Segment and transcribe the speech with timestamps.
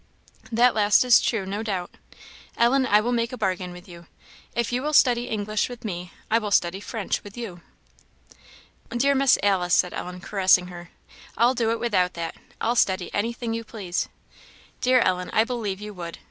[0.51, 1.91] "That last is true, no doubt.
[2.57, 4.07] Ellen, I will make a bargain with you,
[4.55, 7.61] if you will study English with me, I will study French with you."
[8.89, 10.89] "Dear Miss Alice," said Ellen, caressing her,
[11.37, 14.09] "I'll do it without that; I'll study anything you please."
[14.81, 16.17] "Dear Ellen, I believe you would.